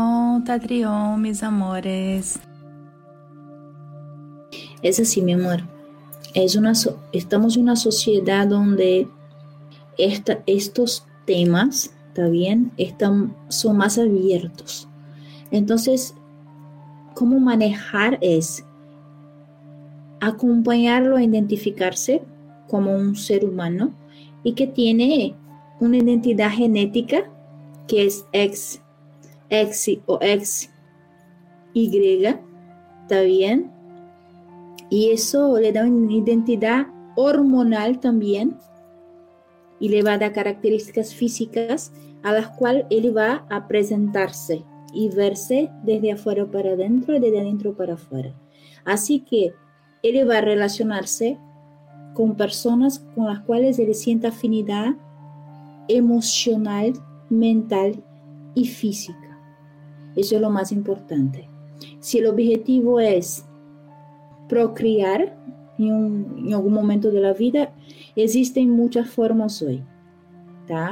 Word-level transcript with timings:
pregunta, 0.00 0.58
Trión, 0.58 1.20
mis 1.20 1.42
amores. 1.42 2.40
Es 4.82 4.98
así, 4.98 5.20
mi 5.20 5.34
amor. 5.34 5.60
Es 6.34 6.56
una, 6.56 6.72
estamos 7.12 7.56
en 7.56 7.62
una 7.62 7.76
sociedad 7.76 8.46
donde 8.46 9.08
esta, 9.98 10.42
estos 10.46 11.06
temas, 11.26 11.94
¿está 12.08 12.28
bien? 12.28 12.72
Están, 12.78 13.36
son 13.48 13.76
más 13.76 13.98
abiertos. 13.98 14.88
Entonces, 15.50 16.14
¿cómo 17.14 17.38
manejar 17.38 18.18
es 18.22 18.64
acompañarlo 20.20 21.16
a 21.16 21.22
identificarse 21.22 22.22
como 22.68 22.94
un 22.94 23.16
ser 23.16 23.44
humano 23.44 23.92
y 24.44 24.52
que 24.52 24.66
tiene 24.66 25.34
una 25.80 25.98
identidad 25.98 26.50
genética 26.50 27.24
que 27.88 28.06
es 28.06 28.24
X, 28.32 28.80
X 29.50 30.00
o 30.06 30.18
X, 30.20 30.70
Y, 31.74 32.24
¿está 33.02 33.20
bien? 33.22 33.70
Y 34.88 35.10
eso 35.10 35.58
le 35.58 35.72
da 35.72 35.84
una 35.84 36.12
identidad 36.12 36.86
hormonal 37.16 38.00
también 38.00 38.56
y 39.78 39.88
le 39.88 40.02
va 40.02 40.14
a 40.14 40.18
dar 40.18 40.32
características 40.32 41.14
físicas 41.14 41.92
a 42.22 42.32
las 42.32 42.48
cuales 42.48 42.86
él 42.90 43.16
va 43.16 43.46
a 43.50 43.66
presentarse 43.66 44.64
y 44.92 45.08
verse 45.08 45.70
desde 45.84 46.12
afuera 46.12 46.46
para 46.46 46.72
adentro 46.72 47.16
y 47.16 47.20
desde 47.20 47.40
adentro 47.40 47.76
para 47.76 47.94
afuera. 47.94 48.34
Así 48.84 49.20
que 49.20 49.52
él 50.02 50.28
va 50.28 50.38
a 50.38 50.42
relacionarse 50.42 51.38
con 52.14 52.36
personas 52.36 52.98
con 53.14 53.26
las 53.26 53.40
cuales 53.40 53.78
él 53.78 53.94
sienta 53.94 54.28
afinidad 54.28 54.94
emocional, 55.88 56.92
mental 57.28 58.02
y 58.54 58.66
física. 58.66 59.29
Eso 60.16 60.36
es 60.36 60.40
lo 60.40 60.50
más 60.50 60.72
importante. 60.72 61.48
Si 62.00 62.18
el 62.18 62.26
objetivo 62.26 63.00
es 63.00 63.44
procrear 64.48 65.36
en, 65.78 66.52
algún 66.52 66.72
momento 66.72 67.10
de 67.10 67.20
la 67.20 67.32
vida, 67.32 67.72
existen 68.16 68.70
muchas 68.70 69.08
formas 69.08 69.62
hoy. 69.62 69.82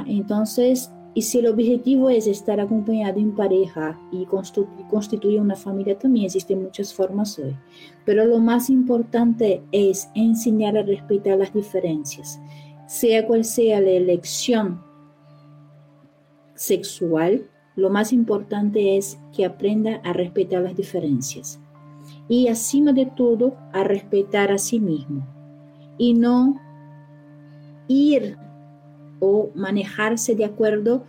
Entonces, 0.07 0.91
y 1.15 1.23
si 1.23 1.39
el 1.39 1.47
objetivo 1.47 2.11
es 2.11 2.27
estar 2.27 2.61
acompañado 2.61 3.19
en 3.21 3.35
pareja 3.35 3.99
y 4.11 4.25
constituir 4.25 5.41
una 5.41 5.57
familia, 5.57 5.99
también 5.99 6.27
existen 6.27 6.63
muchas 6.63 6.93
formas 6.93 7.39
hoy. 7.39 7.57
Pero 8.05 8.25
lo 8.25 8.39
más 8.41 8.71
importante 8.71 9.63
es 9.73 10.09
enseñar 10.15 10.77
a 10.77 10.83
respetar 10.83 11.39
las 11.39 11.55
diferencias, 11.55 12.41
sea 12.87 13.27
cual 13.27 13.45
sea 13.45 13.81
la 13.81 13.91
elección 13.91 14.83
sexual, 16.55 17.49
lo 17.79 17.91
más 17.91 18.13
importante 18.13 18.97
es 18.97 19.21
que 19.33 19.45
aprenda 19.45 20.01
a 20.03 20.13
respetar 20.13 20.63
las 20.63 20.75
diferencias 20.75 21.61
y, 22.29 22.49
acima 22.49 22.93
de 22.93 23.07
todo, 23.07 23.57
a 23.73 23.85
respetar 23.85 24.51
a 24.51 24.59
sí 24.59 24.81
mismo 24.81 25.25
y 25.97 26.15
no 26.15 26.61
ir 27.87 28.37
o 29.21 29.51
manejarse 29.55 30.35
de 30.35 30.45
acuerdo 30.45 31.05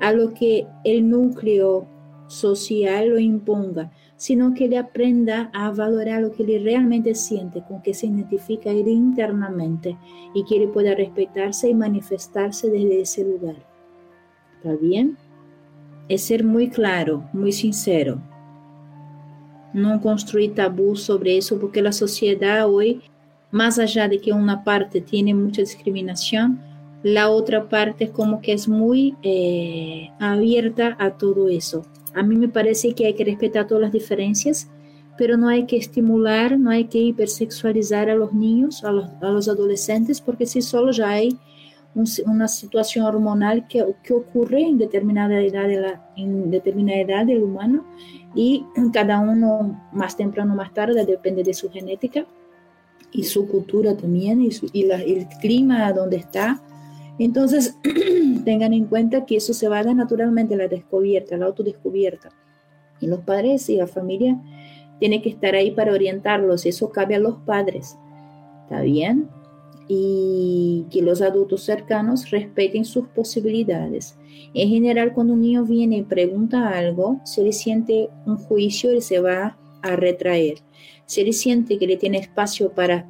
a 0.00 0.12
lo 0.12 0.34
que 0.34 0.68
el 0.84 1.10
núcleo 1.10 1.88
social 2.28 3.08
lo 3.08 3.18
imponga, 3.18 3.90
sino 4.16 4.54
que 4.54 4.68
le 4.68 4.78
aprenda 4.78 5.50
a 5.52 5.72
valorar 5.72 6.22
lo 6.22 6.30
que 6.30 6.44
le 6.44 6.60
realmente 6.60 7.16
siente, 7.16 7.64
con 7.66 7.82
que 7.82 7.92
se 7.92 8.06
identifica 8.06 8.70
él 8.70 8.86
internamente 8.86 9.98
y 10.32 10.44
que 10.44 10.62
él 10.62 10.68
pueda 10.68 10.94
respetarse 10.94 11.70
y 11.70 11.74
manifestarse 11.74 12.70
desde 12.70 13.00
ese 13.00 13.24
lugar. 13.24 13.56
¿Está 14.62 14.76
bien? 14.76 15.18
Es 16.08 16.24
ser 16.24 16.44
muy 16.44 16.68
claro, 16.68 17.28
muy 17.32 17.52
sincero. 17.52 18.20
No 19.72 20.00
construir 20.00 20.54
tabú 20.54 20.96
sobre 20.96 21.38
eso, 21.38 21.58
porque 21.58 21.82
la 21.82 21.92
sociedad 21.92 22.68
hoy, 22.68 23.02
más 23.50 23.78
allá 23.78 24.08
de 24.08 24.20
que 24.20 24.32
una 24.32 24.64
parte 24.64 25.00
tiene 25.00 25.34
mucha 25.34 25.62
discriminación, 25.62 26.60
la 27.02 27.30
otra 27.30 27.68
parte 27.68 28.10
como 28.10 28.40
que 28.40 28.52
es 28.52 28.66
muy 28.66 29.14
eh, 29.22 30.10
abierta 30.18 30.96
a 30.98 31.10
todo 31.12 31.48
eso. 31.48 31.82
A 32.14 32.22
mí 32.22 32.36
me 32.36 32.48
parece 32.48 32.94
que 32.94 33.06
hay 33.06 33.14
que 33.14 33.24
respetar 33.24 33.66
todas 33.66 33.82
las 33.82 33.92
diferencias, 33.92 34.70
pero 35.18 35.36
no 35.36 35.48
hay 35.48 35.66
que 35.66 35.76
estimular, 35.76 36.58
no 36.58 36.70
hay 36.70 36.84
que 36.84 36.98
hipersexualizar 36.98 38.08
a 38.08 38.14
los 38.14 38.32
niños, 38.32 38.84
a 38.84 38.92
los, 38.92 39.06
a 39.20 39.30
los 39.30 39.48
adolescentes, 39.48 40.20
porque 40.20 40.46
si 40.46 40.62
solo 40.62 40.92
ya 40.92 41.10
una 42.26 42.48
situación 42.48 43.04
hormonal 43.06 43.68
que, 43.68 43.84
que, 44.02 44.12
ocurre 44.12 44.62
en 44.62 44.78
determinada 44.78 45.40
edad 45.40 45.68
de 45.68 45.80
la, 45.80 46.10
en 46.16 46.50
determinada 46.50 47.00
edad 47.00 47.26
del 47.26 47.42
humano 47.42 47.84
y 48.34 48.64
cada 48.92 49.20
uno 49.20 49.88
más 49.92 50.16
temprano 50.16 50.54
o 50.54 50.56
más 50.56 50.74
tarde 50.74 51.06
depende 51.06 51.44
de 51.44 51.54
su 51.54 51.70
genética 51.70 52.26
y 53.12 53.22
su 53.22 53.46
cultura 53.46 53.96
también 53.96 54.42
y, 54.42 54.50
y 54.72 54.90
el 54.90 55.28
clima 55.40 55.92
donde 55.92 56.16
está 56.16 56.60
entonces, 57.18 57.78
tengan 58.44 58.72
en 58.72 58.86
cuenta 58.86 59.24
que 59.24 59.36
eso 59.36 59.54
se 59.54 59.68
va 59.68 59.78
a 59.78 59.84
dar 59.84 59.94
naturalmente 59.94 60.56
la 60.56 60.68
descubierta, 60.68 61.36
la 61.36 61.46
autodescubierta. 61.46 62.30
Y 63.00 63.06
los 63.06 63.20
padres 63.20 63.68
y 63.68 63.76
la 63.76 63.86
familia 63.86 64.40
tienen 64.98 65.22
que 65.22 65.28
estar 65.28 65.54
ahí 65.54 65.70
para 65.70 65.92
orientarlos. 65.92 66.66
Eso 66.66 66.90
cabe 66.90 67.14
a 67.14 67.20
los 67.20 67.36
padres. 67.40 67.96
¿Está 68.62 68.80
bien? 68.80 69.28
Y 69.88 70.86
que 70.90 71.02
los 71.02 71.20
adultos 71.20 71.62
cercanos 71.62 72.30
respeten 72.30 72.84
sus 72.84 73.06
posibilidades. 73.08 74.16
En 74.54 74.68
general, 74.68 75.12
cuando 75.12 75.34
un 75.34 75.42
niño 75.42 75.64
viene 75.64 75.98
y 75.98 76.02
pregunta 76.02 76.70
algo, 76.70 77.20
si 77.24 77.42
le 77.42 77.52
siente 77.52 78.08
un 78.24 78.36
juicio, 78.36 78.90
él 78.90 79.02
se 79.02 79.20
va 79.20 79.58
a 79.82 79.96
retraer. 79.96 80.58
Si 81.06 81.20
él 81.20 81.32
siente 81.32 81.78
que 81.78 81.86
le 81.86 81.96
tiene 81.96 82.18
espacio 82.18 82.72
para 82.72 83.06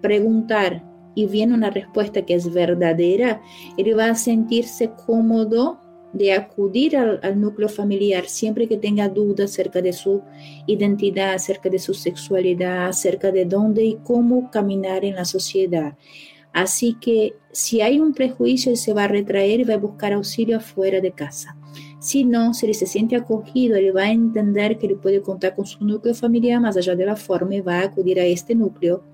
preguntar 0.00 0.82
y 1.14 1.26
viene 1.26 1.54
una 1.54 1.70
respuesta 1.70 2.22
que 2.22 2.34
es 2.34 2.52
verdadera, 2.52 3.42
él 3.76 3.98
va 3.98 4.10
a 4.10 4.14
sentirse 4.14 4.90
cómodo 5.06 5.78
de 6.16 6.32
acudir 6.32 6.96
al, 6.96 7.40
núcleo 7.40 7.68
familiar 7.68 8.26
siempre 8.26 8.66
que 8.66 8.76
tenga 8.76 9.08
dudas 9.08 9.50
acerca 9.50 9.82
de 9.82 9.92
su 9.92 10.22
identidad, 10.66 11.34
acerca 11.34 11.68
de 11.68 11.78
su 11.78 11.94
sexualidad, 11.94 12.88
acerca 12.88 13.30
de 13.30 13.44
dónde 13.44 13.84
y 13.84 13.98
cómo 14.02 14.50
caminar 14.50 15.04
en 15.04 15.16
la 15.16 15.24
sociedad. 15.24 15.96
Así 16.52 16.96
que 17.00 17.34
si 17.52 17.82
hay 17.82 18.00
un 18.00 18.14
prejuicio, 18.14 18.70
él 18.70 18.78
se 18.78 18.94
va 18.94 19.04
a 19.04 19.08
retraer 19.08 19.60
y 19.60 19.64
va 19.64 19.74
a 19.74 19.78
buscar 19.78 20.14
auxilio 20.14 20.56
afuera 20.56 21.00
de 21.00 21.12
casa. 21.12 21.56
Si 21.98 22.24
no, 22.24 22.54
si 22.54 22.66
él 22.66 22.74
se 22.74 22.86
siente 22.86 23.16
acogido, 23.16 23.76
él 23.76 23.94
va 23.94 24.04
a 24.04 24.12
entender 24.12 24.78
que 24.78 24.86
él 24.86 24.96
puede 24.96 25.20
contar 25.20 25.54
con 25.54 25.66
su 25.66 25.84
núcleo 25.84 26.14
familiar 26.14 26.60
más 26.60 26.76
allá 26.76 26.94
de 26.94 27.04
la 27.04 27.16
forma 27.16 27.56
y 27.56 27.60
va 27.60 27.80
a 27.80 27.84
acudir 27.84 28.18
a 28.20 28.24
este 28.24 28.54
núcleo 28.54 29.04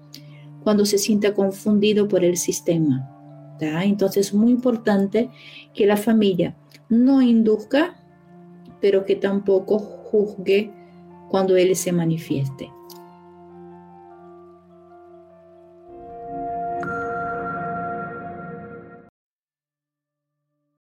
cuando 0.62 0.86
se 0.86 0.98
sienta 0.98 1.34
confundido 1.34 2.06
por 2.06 2.24
el 2.24 2.36
sistema. 2.36 3.11
Entonces 3.62 4.28
es 4.28 4.34
muy 4.34 4.50
importante 4.50 5.30
que 5.74 5.86
la 5.86 5.96
familia 5.96 6.56
no 6.88 7.22
induzca, 7.22 7.96
pero 8.80 9.04
que 9.04 9.16
tampoco 9.16 9.78
juzgue 9.78 10.72
cuando 11.30 11.56
él 11.56 11.74
se 11.76 11.92
manifieste. 11.92 12.70